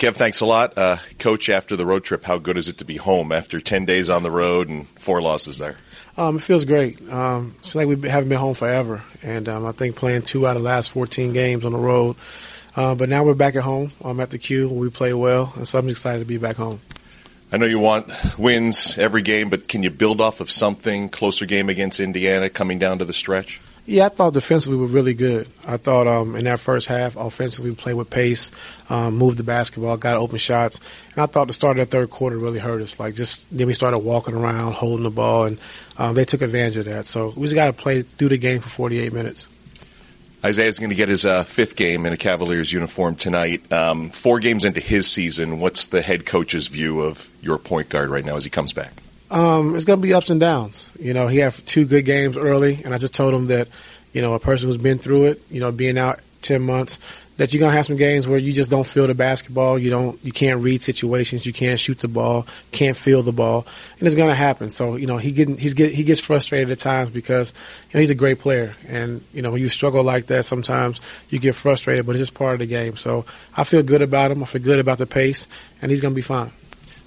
Kev, 0.00 0.14
thanks 0.14 0.40
a 0.40 0.46
lot. 0.46 0.78
Uh, 0.78 0.96
Coach, 1.18 1.50
after 1.50 1.76
the 1.76 1.84
road 1.84 2.04
trip, 2.04 2.24
how 2.24 2.38
good 2.38 2.56
is 2.56 2.70
it 2.70 2.78
to 2.78 2.86
be 2.86 2.96
home 2.96 3.32
after 3.32 3.60
10 3.60 3.84
days 3.84 4.08
on 4.08 4.22
the 4.22 4.30
road 4.30 4.70
and 4.70 4.88
four 4.88 5.20
losses 5.20 5.58
there? 5.58 5.76
Um, 6.16 6.38
it 6.38 6.42
feels 6.42 6.64
great. 6.64 7.06
Um, 7.10 7.54
it's 7.58 7.74
like 7.74 7.86
we 7.86 8.08
haven't 8.08 8.30
been 8.30 8.38
home 8.38 8.54
forever. 8.54 9.02
And 9.22 9.46
um, 9.46 9.66
I 9.66 9.72
think 9.72 9.96
playing 9.96 10.22
two 10.22 10.46
out 10.46 10.56
of 10.56 10.62
the 10.62 10.68
last 10.68 10.90
14 10.92 11.34
games 11.34 11.66
on 11.66 11.72
the 11.72 11.78
road. 11.78 12.16
Uh, 12.74 12.94
but 12.94 13.10
now 13.10 13.24
we're 13.24 13.34
back 13.34 13.56
at 13.56 13.62
home. 13.62 13.90
I'm 14.02 14.20
at 14.20 14.30
the 14.30 14.38
Q. 14.38 14.70
We 14.70 14.88
play 14.88 15.12
well. 15.12 15.52
And 15.54 15.68
so 15.68 15.78
I'm 15.78 15.88
excited 15.90 16.20
to 16.20 16.24
be 16.24 16.38
back 16.38 16.56
home. 16.56 16.80
I 17.52 17.58
know 17.58 17.66
you 17.66 17.78
want 17.78 18.10
wins 18.38 18.96
every 18.96 19.20
game, 19.20 19.50
but 19.50 19.68
can 19.68 19.82
you 19.82 19.90
build 19.90 20.22
off 20.22 20.40
of 20.40 20.50
something? 20.50 21.10
Closer 21.10 21.44
game 21.44 21.68
against 21.68 22.00
Indiana 22.00 22.48
coming 22.48 22.78
down 22.78 23.00
to 23.00 23.04
the 23.04 23.12
stretch? 23.12 23.60
Yeah, 23.90 24.06
I 24.06 24.08
thought 24.08 24.34
defensively 24.34 24.78
we 24.78 24.82
were 24.82 24.92
really 24.92 25.14
good. 25.14 25.48
I 25.66 25.76
thought 25.76 26.06
um, 26.06 26.36
in 26.36 26.44
that 26.44 26.60
first 26.60 26.86
half, 26.86 27.16
offensively, 27.16 27.70
we 27.70 27.76
played 27.76 27.94
with 27.94 28.08
pace, 28.08 28.52
um, 28.88 29.16
moved 29.16 29.36
the 29.36 29.42
basketball, 29.42 29.96
got 29.96 30.16
open 30.16 30.38
shots, 30.38 30.78
and 31.10 31.18
I 31.18 31.26
thought 31.26 31.48
the 31.48 31.52
start 31.52 31.76
of 31.76 31.90
the 31.90 31.96
third 31.96 32.08
quarter 32.08 32.38
really 32.38 32.60
hurt 32.60 32.82
us. 32.82 33.00
Like 33.00 33.16
just 33.16 33.48
then 33.50 33.66
we 33.66 33.72
started 33.72 33.98
walking 33.98 34.36
around, 34.36 34.74
holding 34.74 35.02
the 35.02 35.10
ball, 35.10 35.46
and 35.46 35.58
um, 35.98 36.14
they 36.14 36.24
took 36.24 36.40
advantage 36.40 36.76
of 36.76 36.84
that. 36.84 37.08
So 37.08 37.32
we 37.36 37.46
just 37.48 37.56
got 37.56 37.66
to 37.66 37.72
play 37.72 38.02
through 38.02 38.28
the 38.28 38.38
game 38.38 38.60
for 38.60 38.68
48 38.68 39.12
minutes. 39.12 39.48
Isaiah's 40.44 40.78
going 40.78 40.90
to 40.90 40.96
get 40.96 41.08
his 41.08 41.26
uh, 41.26 41.42
fifth 41.42 41.74
game 41.74 42.06
in 42.06 42.12
a 42.12 42.16
Cavaliers 42.16 42.72
uniform 42.72 43.16
tonight. 43.16 43.72
Um, 43.72 44.10
four 44.10 44.38
games 44.38 44.64
into 44.64 44.78
his 44.78 45.08
season, 45.08 45.58
what's 45.58 45.86
the 45.86 46.00
head 46.00 46.26
coach's 46.26 46.68
view 46.68 47.00
of 47.00 47.28
your 47.42 47.58
point 47.58 47.88
guard 47.88 48.10
right 48.10 48.24
now 48.24 48.36
as 48.36 48.44
he 48.44 48.50
comes 48.50 48.72
back? 48.72 48.92
Um, 49.30 49.76
it's 49.76 49.84
going 49.84 49.98
to 49.98 50.02
be 50.02 50.12
ups 50.12 50.30
and 50.30 50.40
downs. 50.40 50.90
You 50.98 51.14
know, 51.14 51.28
he 51.28 51.38
had 51.38 51.54
two 51.54 51.84
good 51.84 52.04
games 52.04 52.36
early, 52.36 52.82
and 52.84 52.92
I 52.92 52.98
just 52.98 53.14
told 53.14 53.32
him 53.32 53.46
that, 53.46 53.68
you 54.12 54.22
know, 54.22 54.34
a 54.34 54.40
person 54.40 54.68
who's 54.68 54.76
been 54.76 54.98
through 54.98 55.26
it, 55.26 55.42
you 55.50 55.60
know, 55.60 55.70
being 55.70 55.98
out 55.98 56.20
10 56.42 56.62
months, 56.62 56.98
that 57.40 57.54
you're 57.54 57.60
gonna 57.60 57.72
have 57.72 57.86
some 57.86 57.96
games 57.96 58.26
where 58.26 58.38
you 58.38 58.52
just 58.52 58.70
don't 58.70 58.86
feel 58.86 59.06
the 59.06 59.14
basketball. 59.14 59.78
You 59.78 59.88
don't, 59.88 60.22
you 60.22 60.30
can't 60.30 60.60
read 60.60 60.82
situations. 60.82 61.46
You 61.46 61.54
can't 61.54 61.80
shoot 61.80 61.98
the 61.98 62.06
ball. 62.06 62.46
Can't 62.70 62.94
feel 62.94 63.22
the 63.22 63.32
ball, 63.32 63.66
and 63.98 64.06
it's 64.06 64.14
gonna 64.14 64.34
happen. 64.34 64.68
So 64.68 64.96
you 64.96 65.06
know 65.06 65.16
he 65.16 65.32
getting 65.32 65.56
he's 65.56 65.72
get 65.72 65.90
he 65.94 66.04
gets 66.04 66.20
frustrated 66.20 66.70
at 66.70 66.80
times 66.80 67.08
because 67.08 67.54
you 67.88 67.94
know 67.94 68.00
he's 68.00 68.10
a 68.10 68.14
great 68.14 68.40
player, 68.40 68.74
and 68.86 69.24
you 69.32 69.40
know 69.40 69.52
when 69.52 69.62
you 69.62 69.70
struggle 69.70 70.04
like 70.04 70.26
that, 70.26 70.44
sometimes 70.44 71.00
you 71.30 71.38
get 71.38 71.54
frustrated. 71.54 72.04
But 72.04 72.14
it's 72.16 72.20
just 72.20 72.34
part 72.34 72.52
of 72.52 72.58
the 72.58 72.66
game. 72.66 72.98
So 72.98 73.24
I 73.56 73.64
feel 73.64 73.82
good 73.82 74.02
about 74.02 74.30
him. 74.30 74.42
I 74.42 74.46
feel 74.46 74.60
good 74.60 74.78
about 74.78 74.98
the 74.98 75.06
pace, 75.06 75.46
and 75.80 75.90
he's 75.90 76.02
gonna 76.02 76.14
be 76.14 76.20
fine. 76.20 76.52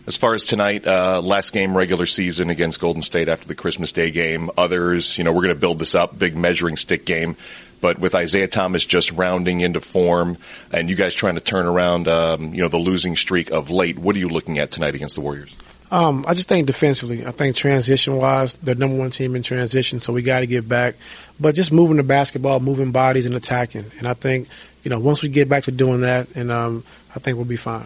As 0.05 0.17
far 0.17 0.33
as 0.33 0.43
tonight, 0.43 0.85
uh, 0.85 1.21
last 1.21 1.53
game 1.53 1.77
regular 1.77 2.05
season 2.05 2.49
against 2.49 2.79
Golden 2.79 3.01
State 3.01 3.29
after 3.29 3.47
the 3.47 3.55
Christmas 3.55 3.93
Day 3.93 4.11
game. 4.11 4.49
Others, 4.57 5.17
you 5.17 5.23
know, 5.23 5.31
we're 5.31 5.43
going 5.43 5.55
to 5.55 5.59
build 5.59 5.79
this 5.79 5.95
up, 5.95 6.17
big 6.17 6.35
measuring 6.35 6.75
stick 6.75 7.05
game 7.05 7.37
but 7.83 7.99
with 7.99 8.15
Isaiah 8.15 8.47
Thomas 8.47 8.85
just 8.85 9.11
rounding 9.11 9.59
into 9.59 9.81
form 9.81 10.37
and 10.71 10.89
you 10.89 10.95
guys 10.95 11.13
trying 11.13 11.35
to 11.35 11.41
turn 11.41 11.65
around, 11.65 12.07
um, 12.07 12.53
you 12.53 12.61
know, 12.61 12.69
the 12.69 12.77
losing 12.77 13.17
streak 13.17 13.51
of 13.51 13.69
late, 13.69 13.99
what 13.99 14.15
are 14.15 14.19
you 14.19 14.29
looking 14.29 14.57
at 14.57 14.71
tonight 14.71 14.95
against 14.95 15.15
the 15.15 15.21
Warriors? 15.21 15.53
Um, 15.91 16.23
I 16.25 16.33
just 16.33 16.47
think 16.47 16.65
defensively, 16.65 17.25
I 17.25 17.31
think 17.31 17.57
transition 17.57 18.15
wise, 18.15 18.55
they're 18.55 18.73
number 18.73 18.95
one 18.95 19.11
team 19.11 19.35
in 19.35 19.43
transition, 19.43 19.99
so 19.99 20.13
we 20.13 20.21
got 20.21 20.39
to 20.39 20.47
get 20.47 20.67
back. 20.67 20.95
But 21.41 21.55
just 21.55 21.73
moving 21.73 21.97
the 21.97 22.03
basketball, 22.03 22.61
moving 22.61 22.91
bodies, 22.91 23.25
and 23.25 23.35
attacking. 23.35 23.83
And 23.99 24.07
I 24.07 24.13
think, 24.13 24.47
you 24.83 24.89
know, 24.89 24.99
once 24.99 25.21
we 25.21 25.27
get 25.27 25.49
back 25.49 25.63
to 25.63 25.71
doing 25.71 26.01
that, 26.01 26.33
and 26.37 26.51
um, 26.51 26.85
I 27.13 27.19
think 27.19 27.35
we'll 27.35 27.45
be 27.45 27.57
fine. 27.57 27.85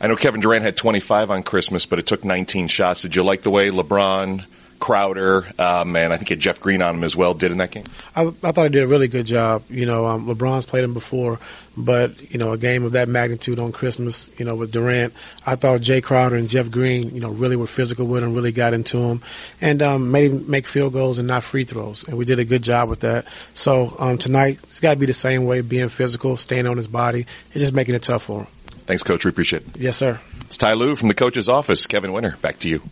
I 0.00 0.08
know 0.08 0.16
Kevin 0.16 0.40
Durant 0.40 0.64
had 0.64 0.76
25 0.76 1.30
on 1.30 1.42
Christmas, 1.42 1.86
but 1.86 1.98
it 1.98 2.06
took 2.06 2.24
19 2.24 2.68
shots. 2.68 3.02
Did 3.02 3.16
you 3.16 3.22
like 3.22 3.42
the 3.42 3.50
way 3.50 3.70
LeBron, 3.70 4.44
Crowder, 4.78 5.46
um, 5.58 5.96
and 5.96 6.12
I 6.12 6.18
think 6.18 6.38
Jeff 6.38 6.60
Green 6.60 6.82
on 6.82 6.96
him 6.96 7.04
as 7.04 7.16
well, 7.16 7.32
did 7.32 7.50
in 7.50 7.58
that 7.58 7.70
game? 7.70 7.84
I, 8.14 8.26
I 8.26 8.52
thought 8.52 8.64
he 8.64 8.68
did 8.68 8.82
a 8.82 8.88
really 8.88 9.08
good 9.08 9.24
job. 9.24 9.62
You 9.70 9.86
know, 9.86 10.06
um, 10.06 10.26
LeBron's 10.26 10.66
played 10.66 10.84
him 10.84 10.92
before, 10.92 11.40
but, 11.78 12.30
you 12.30 12.38
know, 12.38 12.52
a 12.52 12.58
game 12.58 12.84
of 12.84 12.92
that 12.92 13.08
magnitude 13.08 13.58
on 13.58 13.72
Christmas, 13.72 14.30
you 14.38 14.44
know, 14.44 14.54
with 14.54 14.70
Durant, 14.70 15.14
I 15.46 15.56
thought 15.56 15.80
Jae 15.80 16.02
Crowder 16.02 16.36
and 16.36 16.50
Jeff 16.50 16.70
Green, 16.70 17.14
you 17.14 17.20
know, 17.20 17.30
really 17.30 17.56
were 17.56 17.66
physical 17.66 18.06
with 18.06 18.22
him, 18.22 18.34
really 18.34 18.52
got 18.52 18.74
into 18.74 18.98
him, 18.98 19.22
and 19.62 19.80
um, 19.80 20.10
made 20.10 20.30
him 20.30 20.50
make 20.50 20.66
field 20.66 20.92
goals 20.92 21.18
and 21.18 21.26
not 21.26 21.42
free 21.42 21.64
throws. 21.64 22.06
And 22.06 22.18
we 22.18 22.26
did 22.26 22.38
a 22.38 22.44
good 22.44 22.62
job 22.62 22.90
with 22.90 23.00
that. 23.00 23.24
So 23.54 23.96
um, 23.98 24.18
tonight, 24.18 24.58
it's 24.62 24.80
got 24.80 24.94
to 24.94 25.00
be 25.00 25.06
the 25.06 25.14
same 25.14 25.46
way, 25.46 25.62
being 25.62 25.88
physical, 25.88 26.36
staying 26.36 26.66
on 26.66 26.76
his 26.76 26.86
body, 26.86 27.26
and 27.54 27.60
just 27.60 27.72
making 27.72 27.94
it 27.94 28.02
tough 28.02 28.24
for 28.24 28.40
him. 28.42 28.46
Thanks, 28.86 29.02
Coach. 29.02 29.24
We 29.24 29.30
appreciate 29.30 29.62
it. 29.62 29.76
Yes, 29.78 29.96
sir. 29.96 30.20
It's 30.42 30.56
Ty 30.56 30.74
Lue 30.74 30.96
from 30.96 31.08
the 31.08 31.14
coach's 31.14 31.48
office. 31.48 31.86
Kevin 31.86 32.12
Winter, 32.12 32.36
back 32.40 32.58
to 32.60 32.68
you. 32.68 32.82